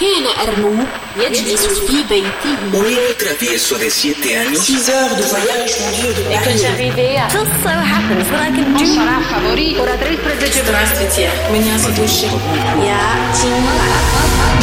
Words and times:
كان 0.00 0.48
أرنو 0.48 0.84
يجلس 1.16 1.66
في 1.66 2.02
بيته 2.10 2.54
Un 2.72 3.14
travieso 3.18 3.78
de 3.78 3.90
7 3.90 4.34
años. 4.34 4.58
6 4.58 4.88
heures 4.88 5.16
de 5.16 5.22
voyage 5.22 5.74
قصة 7.34 7.78
وحفل 7.78 8.34
ولكن 8.34 8.72
مصرع 8.72 9.20
فابوري 9.30 9.76
ورا 9.80 9.96
13 9.96 10.62
Здравствуйте, 10.64 11.30
меня 11.52 11.78
зовут 11.78 12.10
Я 12.84 13.04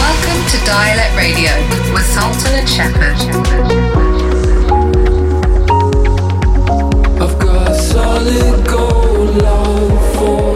Welcome 0.03 0.41
to 0.51 0.57
Dialekt 0.69 1.15
Radio 1.15 1.51
with 1.93 2.07
Sultan 2.15 2.53
and 2.59 2.69
Shepard. 2.75 3.19
I've 7.23 7.37
got 7.39 7.75
solid 7.91 8.67
gold 8.67 9.29
love 9.43 10.15
for 10.15 10.50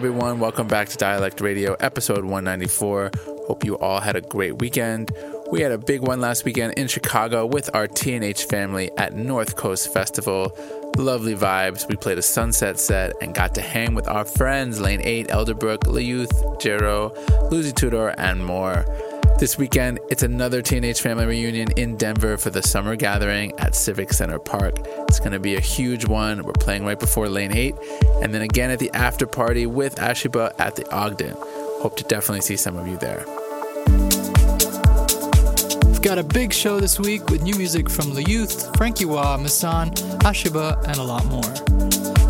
everyone? 0.00 0.38
Welcome 0.38 0.66
back 0.66 0.88
to 0.88 0.96
Dialekt 0.96 1.42
Radio, 1.42 1.74
episode 1.74 2.24
194. 2.24 3.10
Hope 3.46 3.64
you 3.64 3.76
all 3.78 4.00
had 4.00 4.16
a 4.16 4.20
great 4.20 4.58
weekend. 4.58 5.10
We 5.50 5.62
had 5.62 5.72
a 5.72 5.78
big 5.78 6.00
one 6.00 6.20
last 6.20 6.44
weekend 6.44 6.74
in 6.74 6.86
Chicago 6.86 7.44
with 7.44 7.74
our 7.74 7.88
TNH 7.88 8.44
family 8.44 8.92
at 8.96 9.14
North 9.14 9.56
Coast 9.56 9.92
Festival. 9.92 10.56
Lovely 10.96 11.34
vibes. 11.34 11.88
We 11.88 11.96
played 11.96 12.18
a 12.18 12.22
sunset 12.22 12.78
set 12.78 13.14
and 13.20 13.34
got 13.34 13.56
to 13.56 13.60
hang 13.60 13.94
with 13.94 14.06
our 14.06 14.24
friends 14.24 14.80
Lane 14.80 15.00
8, 15.02 15.26
Elderbrook, 15.26 16.04
Youth, 16.04 16.30
Jerro, 16.60 17.12
Lucy 17.50 17.72
Tudor, 17.72 18.14
and 18.16 18.46
more. 18.46 18.84
This 19.40 19.58
weekend, 19.58 19.98
it's 20.08 20.22
another 20.22 20.62
TNH 20.62 21.00
family 21.00 21.26
reunion 21.26 21.72
in 21.72 21.96
Denver 21.96 22.36
for 22.36 22.50
the 22.50 22.62
summer 22.62 22.94
gathering 22.94 23.52
at 23.58 23.74
Civic 23.74 24.12
Center 24.12 24.38
Park. 24.38 24.74
It's 25.08 25.18
going 25.18 25.32
to 25.32 25.40
be 25.40 25.56
a 25.56 25.60
huge 25.60 26.04
one. 26.06 26.44
We're 26.44 26.52
playing 26.52 26.84
right 26.84 26.98
before 26.98 27.28
Lane 27.28 27.52
8, 27.52 27.74
and 28.22 28.32
then 28.32 28.42
again 28.42 28.70
at 28.70 28.78
the 28.78 28.90
after 28.92 29.26
party 29.26 29.66
with 29.66 29.96
Ashibah 29.96 30.54
at 30.60 30.76
the 30.76 30.88
Ogden. 30.94 31.34
Hope 31.80 31.96
to 31.96 32.04
definitely 32.04 32.42
see 32.42 32.56
some 32.56 32.76
of 32.76 32.86
you 32.86 32.98
there. 32.98 33.24
We've 36.00 36.08
got 36.08 36.18
a 36.18 36.24
big 36.24 36.50
show 36.50 36.80
this 36.80 36.98
week 36.98 37.28
with 37.28 37.42
new 37.42 37.54
music 37.56 37.90
from 37.90 38.14
Le 38.14 38.22
Youth, 38.22 38.74
Franky 38.78 39.04
Wah, 39.04 39.36
Massane, 39.36 39.90
Ashibah, 40.20 40.82
and 40.88 40.96
a 40.96 41.02
lot 41.02 41.26
more. 41.26 41.42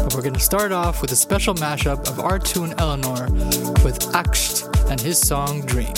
But 0.03 0.13
we're 0.13 0.23
going 0.23 0.35
to 0.35 0.41
start 0.41 0.73
off 0.73 1.01
with 1.01 1.13
a 1.13 1.17
special 1.17 1.55
mashup 1.55 2.09
of 2.09 2.19
our 2.19 2.41
tune 2.41 2.71
Elenore 2.71 3.31
with 3.85 4.01
Aksht 4.13 4.91
and 4.91 5.01
his 5.01 5.21
song 5.21 5.65
Dream. 5.67 5.95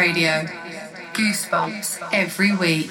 Radio. 0.00 0.46
Goosebumps 1.12 2.08
every 2.10 2.56
week. 2.56 2.89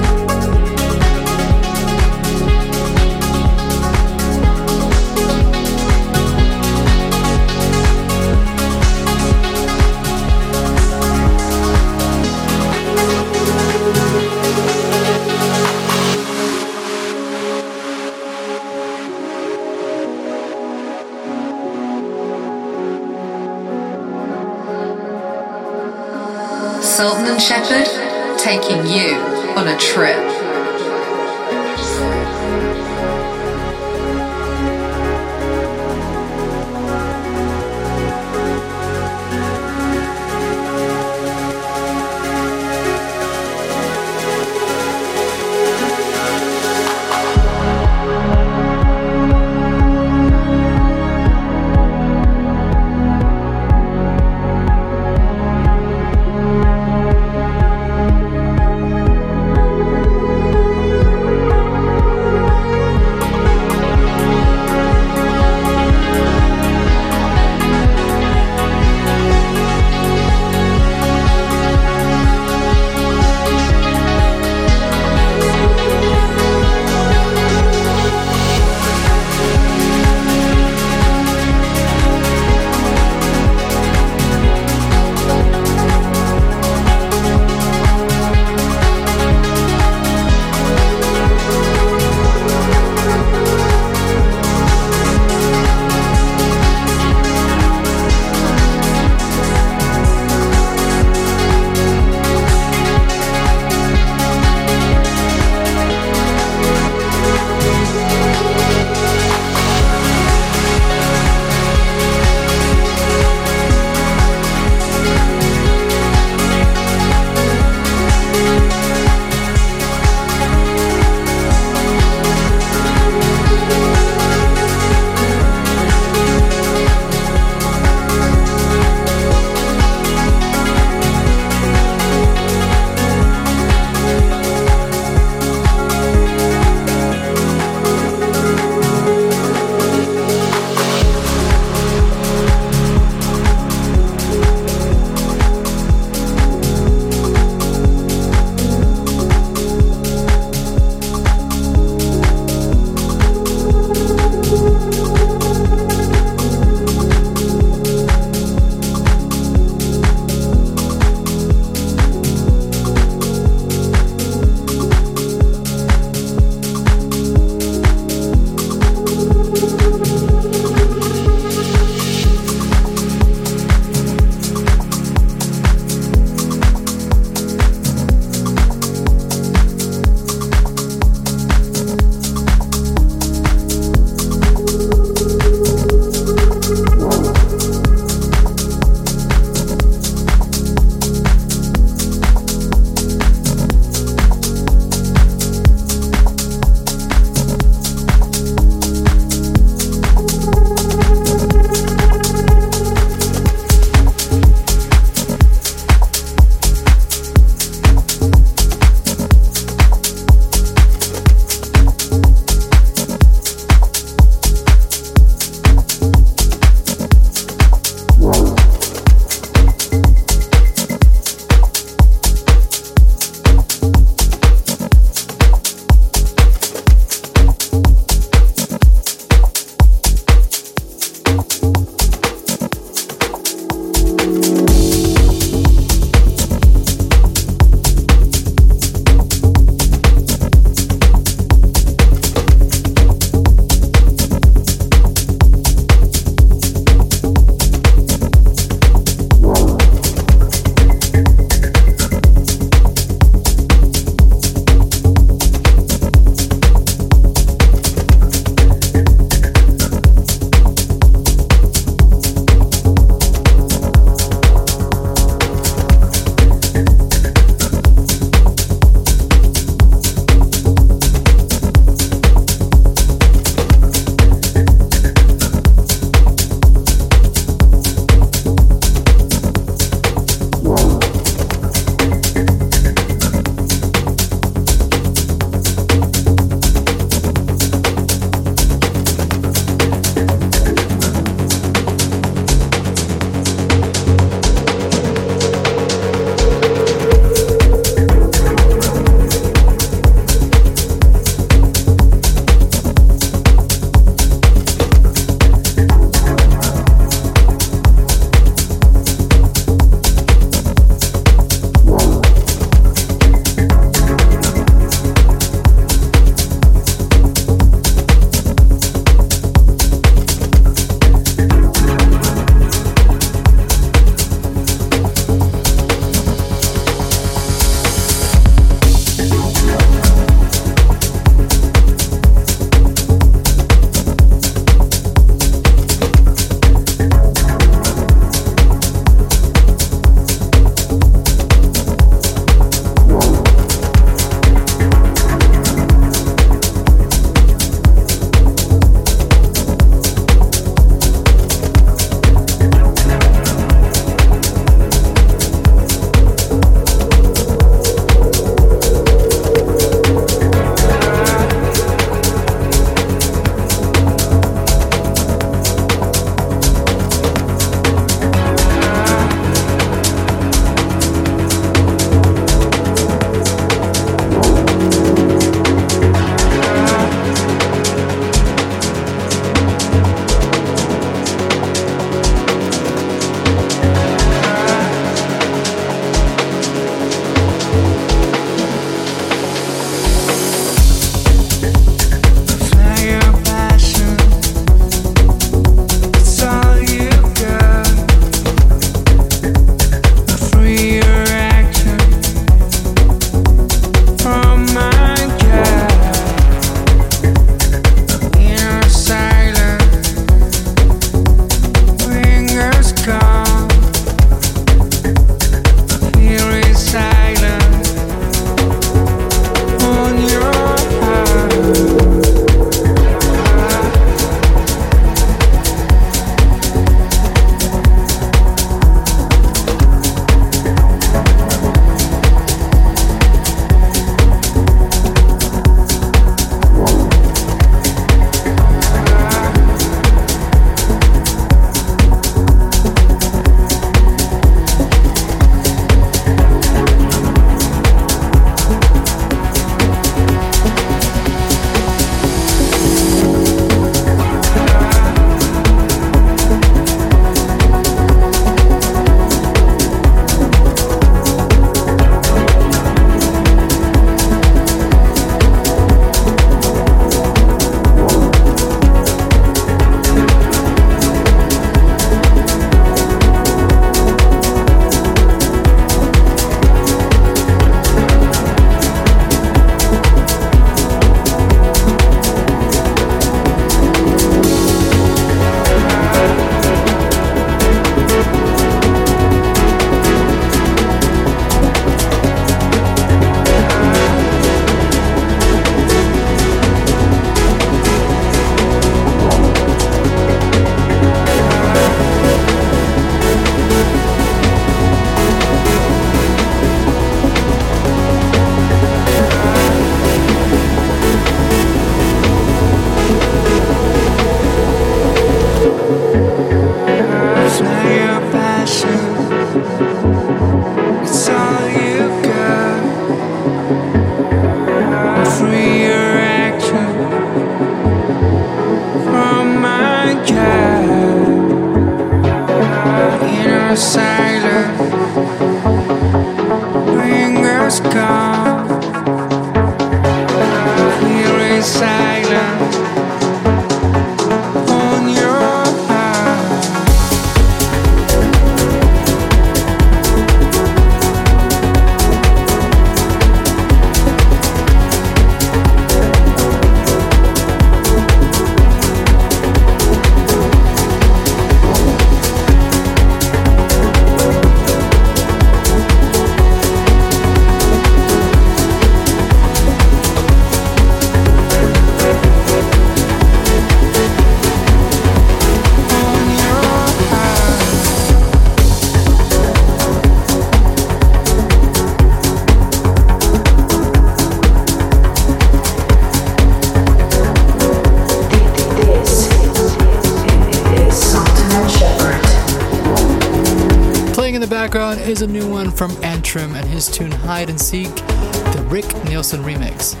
Is 595.10 595.22
a 595.22 595.26
new 595.26 595.50
one 595.50 595.72
from 595.72 595.90
Antrim 596.04 596.54
and 596.54 596.64
his 596.64 596.86
tune 596.86 597.10
Hide 597.10 597.50
and 597.50 597.60
Seek, 597.60 597.92
the 597.96 598.64
Rick 598.68 598.84
Nielsen 599.06 599.42
remix. 599.42 600.00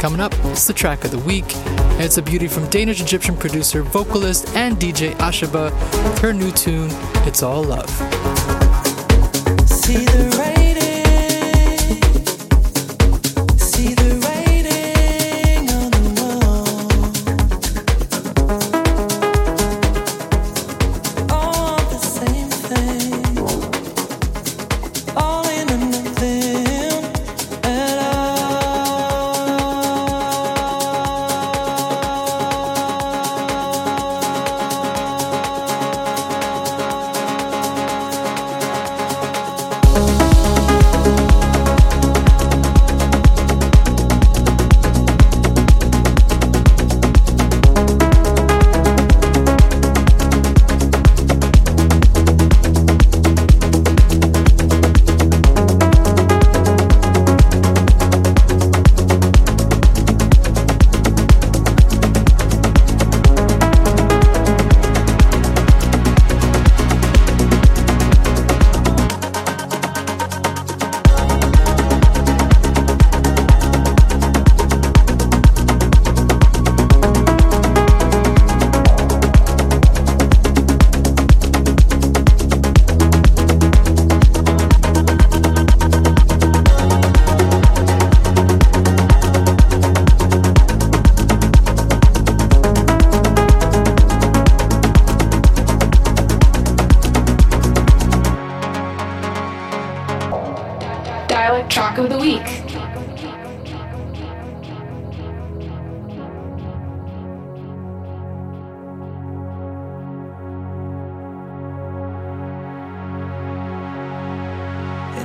Coming 0.00 0.18
up, 0.18 0.32
it's 0.46 0.66
the 0.66 0.72
track 0.72 1.04
of 1.04 1.10
the 1.10 1.18
week. 1.18 1.44
It's 2.00 2.16
a 2.16 2.22
beauty 2.22 2.48
from 2.48 2.66
Danish 2.70 3.02
Egyptian 3.02 3.36
producer, 3.36 3.82
vocalist, 3.82 4.48
and 4.56 4.78
DJ 4.78 5.12
Ashibah 5.16 5.70
with 6.04 6.18
her 6.20 6.32
new 6.32 6.50
tune, 6.52 6.88
It's 7.26 7.42
All 7.42 7.62
Love. 7.62 7.90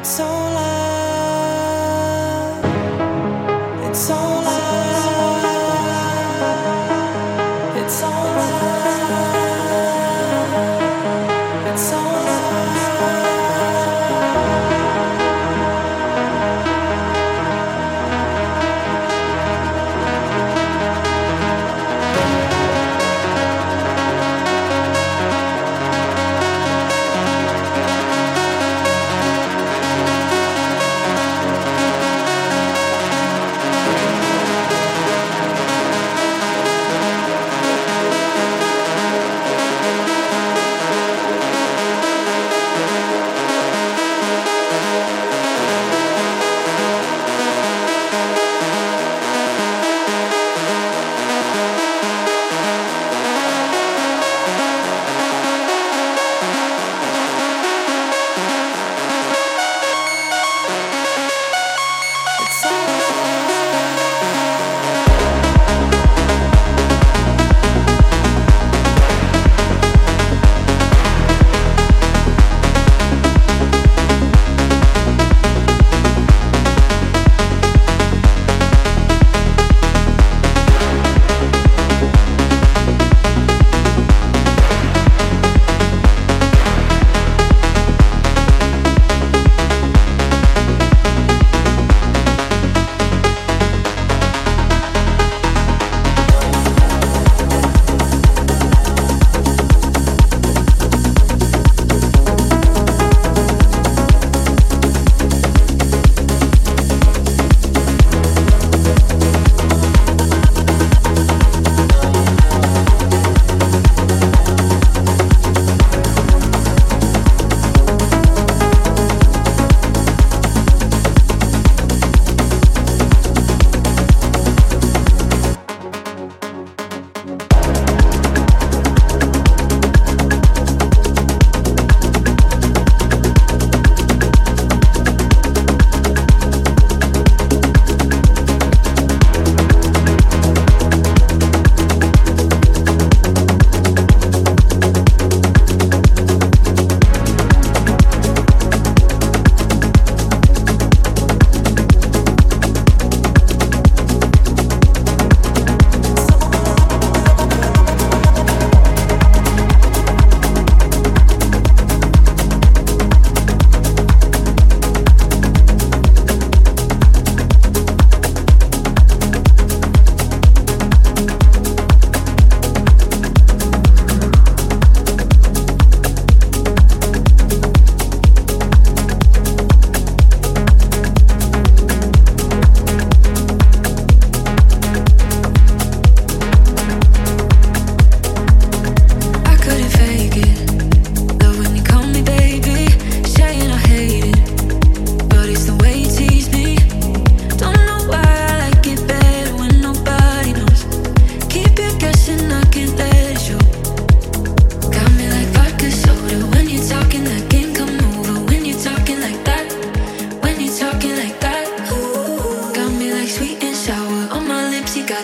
It's 0.08 0.20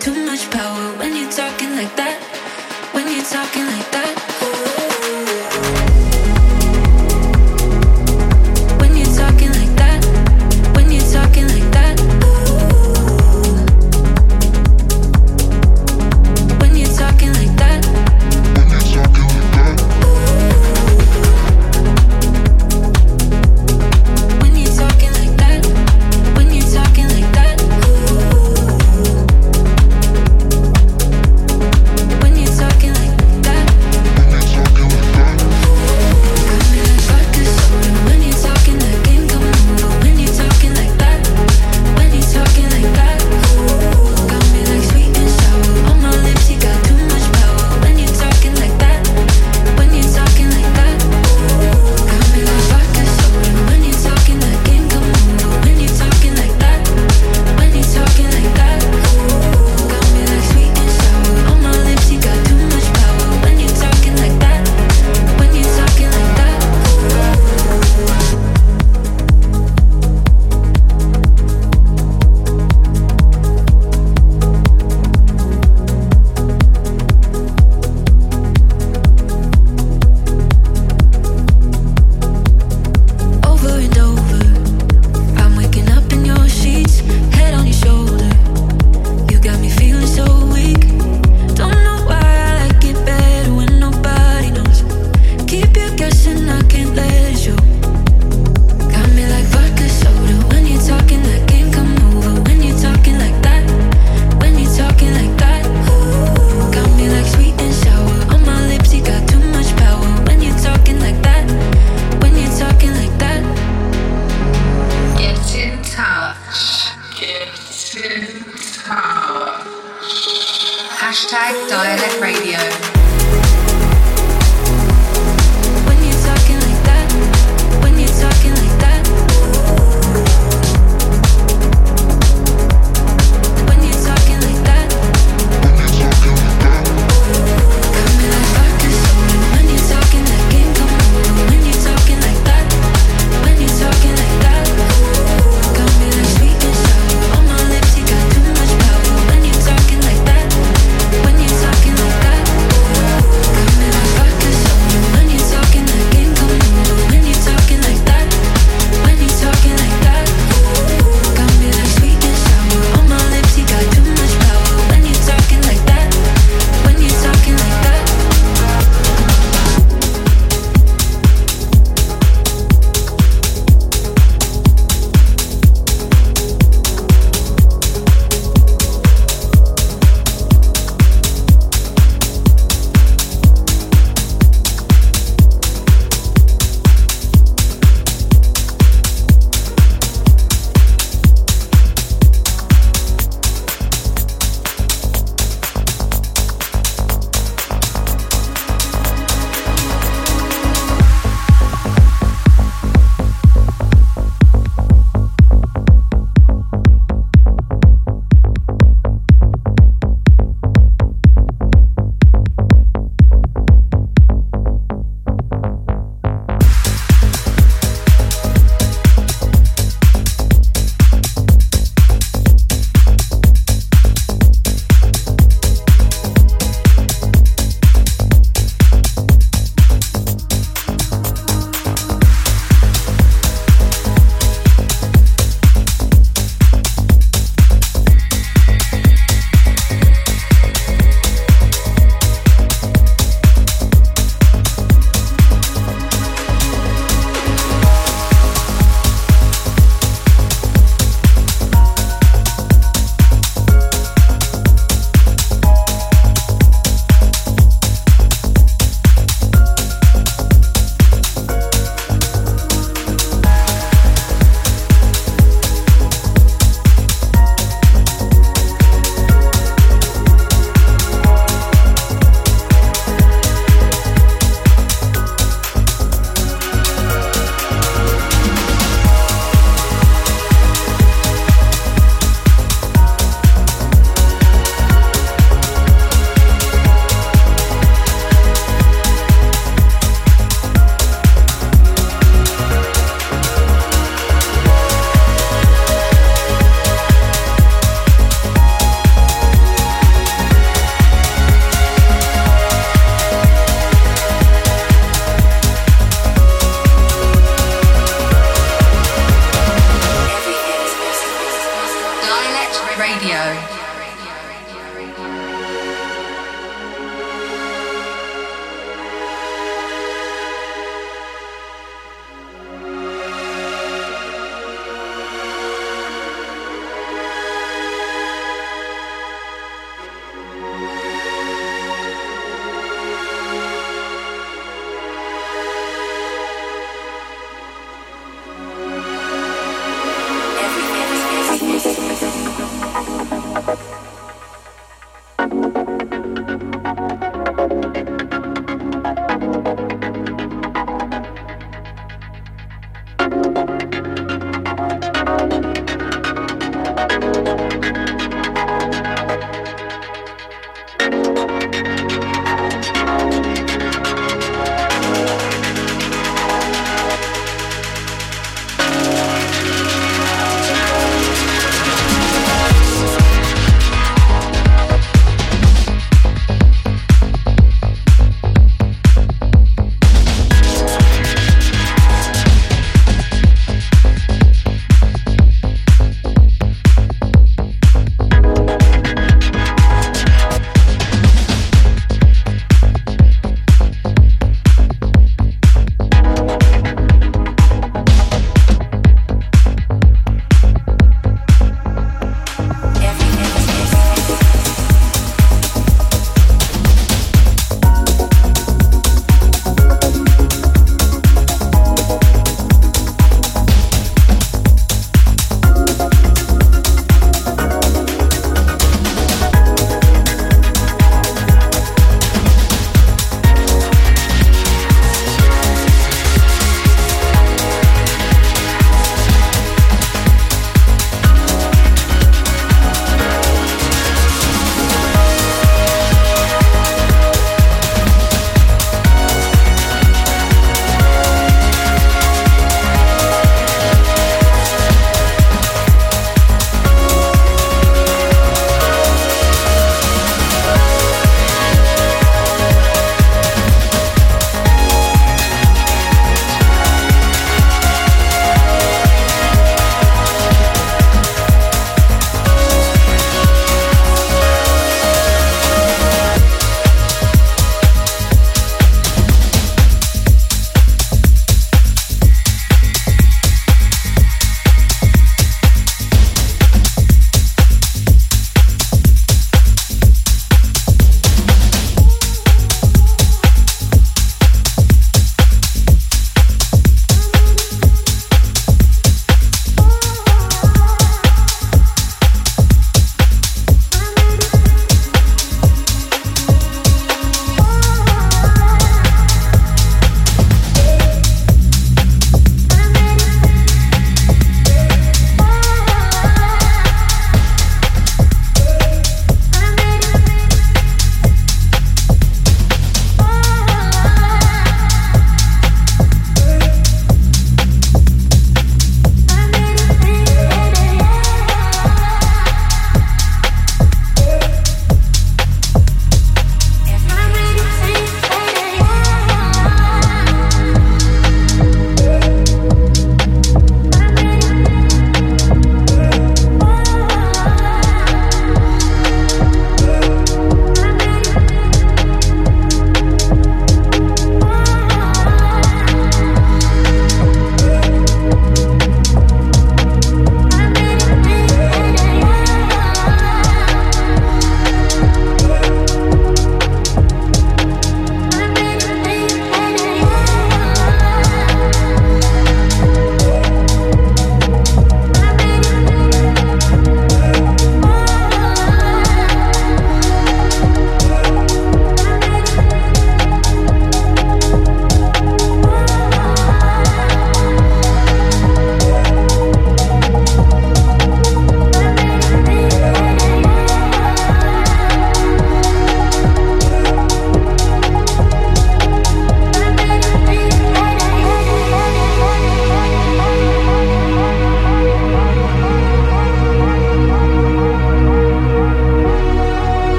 too 0.00 0.26
much 0.26 0.50
power. 0.50 1.05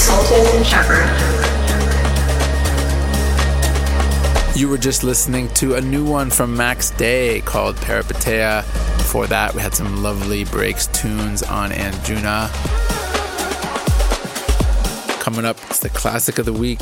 Sultan. 0.00 0.40
You 4.58 4.68
were 4.68 4.78
just 4.78 5.04
listening 5.04 5.48
to 5.54 5.74
a 5.74 5.80
new 5.80 6.04
one 6.04 6.30
from 6.30 6.56
Max 6.56 6.90
Day 6.90 7.42
called 7.42 7.76
Peripeteia. 7.76 8.62
Before 8.96 9.26
that, 9.26 9.54
we 9.54 9.60
had 9.60 9.74
some 9.74 10.02
lovely 10.02 10.44
breaks 10.44 10.86
tunes 10.86 11.42
on 11.42 11.70
Anjuna. 11.70 12.50
Coming 15.20 15.44
up, 15.44 15.58
it's 15.68 15.80
the 15.80 15.90
classic 15.90 16.38
of 16.38 16.46
the 16.46 16.52
week, 16.52 16.80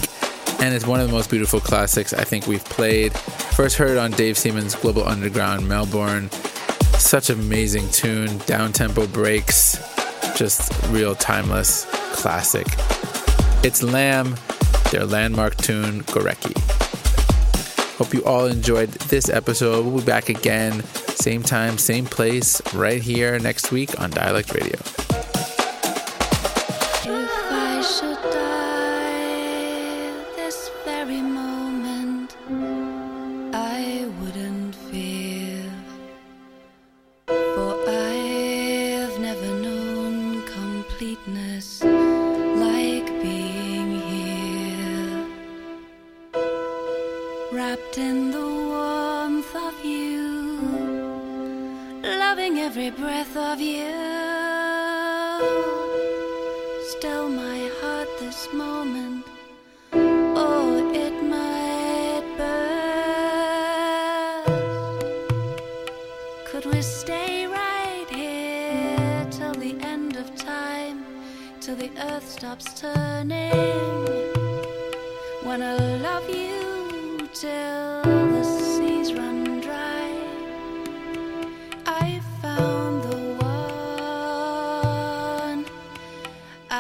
and 0.61 0.73
it's 0.73 0.87
one 0.87 1.01
of 1.01 1.09
the 1.09 1.13
most 1.13 1.29
beautiful 1.29 1.59
classics 1.59 2.13
I 2.13 2.23
think 2.23 2.47
we've 2.47 2.65
played. 2.65 3.13
First 3.13 3.77
heard 3.77 3.99
on 3.99 4.13
Dave 4.13 4.39
Seaman's 4.39 4.77
Global 4.77 5.07
Underground 5.07 5.69
Melbourne. 5.69 6.31
Such 6.99 7.31
amazing 7.31 7.91
tune, 7.91 8.39
down 8.39 8.73
tempo 8.73 9.09
breaks, 9.09 9.77
just 10.37 10.73
real 10.91 11.17
timeless 11.17 11.85
classic. 12.13 12.67
It's 13.65 13.83
Lamb, 13.83 14.37
their 14.93 15.05
landmark 15.05 15.57
tune, 15.57 16.03
Gorecki. 16.05 16.57
Hope 17.99 18.15
you 18.15 18.25
all 18.25 18.47
enjoyed 18.47 18.91
this 19.11 19.29
episode. 19.29 19.85
We'll 19.85 19.99
be 19.99 20.05
back 20.05 20.29
again, 20.29 20.85
same 20.85 21.43
time, 21.43 21.77
same 21.77 22.07
place, 22.07 22.63
right 22.73 23.03
here 23.03 23.37
next 23.41 23.73
week 23.73 24.01
on 24.01 24.13
Dialekt 24.13 24.55
Radio. 24.55 25.08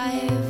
life. 0.08 0.47